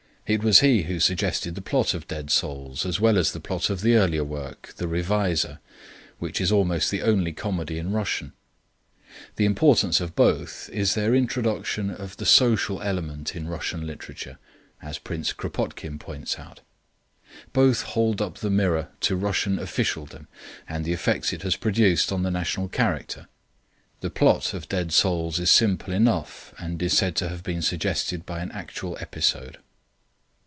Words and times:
It 0.27 0.43
was 0.45 0.61
he 0.61 0.83
who 0.83 1.01
suggested 1.01 1.55
the 1.55 1.61
plot 1.61 1.93
of 1.93 2.07
Dead 2.07 2.31
Souls 2.31 2.85
as 2.85 3.01
well 3.01 3.17
as 3.17 3.33
the 3.33 3.41
plot 3.41 3.69
of 3.69 3.81
the 3.81 3.95
earlier 3.95 4.23
work 4.23 4.73
The 4.77 4.87
Revisor, 4.87 5.59
which 6.19 6.39
is 6.39 6.53
almost 6.53 6.89
the 6.89 7.01
only 7.01 7.33
comedy 7.33 7.77
in 7.77 7.91
Russian. 7.91 8.31
The 9.35 9.43
importance 9.43 9.99
of 9.99 10.15
both 10.15 10.69
is 10.71 10.93
their 10.95 11.13
introduction 11.13 11.89
of 11.89 12.15
the 12.15 12.25
social 12.25 12.81
element 12.81 13.35
in 13.35 13.49
Russian 13.49 13.85
literature, 13.85 14.37
as 14.81 14.99
Prince 14.99 15.33
Kropotkin 15.33 15.99
points 15.99 16.39
out. 16.39 16.61
Both 17.51 17.81
hold 17.81 18.21
up 18.21 18.37
the 18.37 18.49
mirror 18.49 18.87
to 19.01 19.17
Russian 19.17 19.59
officialdom 19.59 20.29
and 20.65 20.85
the 20.85 20.93
effects 20.93 21.33
it 21.33 21.41
has 21.41 21.57
produced 21.57 22.09
on 22.09 22.23
the 22.23 22.31
national 22.31 22.69
character. 22.69 23.27
The 23.99 24.09
plot 24.09 24.53
of 24.53 24.69
Dead 24.69 24.93
Souls 24.93 25.39
is 25.39 25.51
simple 25.51 25.91
enough, 25.93 26.53
and 26.57 26.81
is 26.81 26.97
said 26.97 27.17
to 27.17 27.27
have 27.27 27.43
been 27.43 27.61
suggested 27.61 28.25
by 28.25 28.39
an 28.39 28.51
actual 28.53 28.97
episode. 29.01 29.57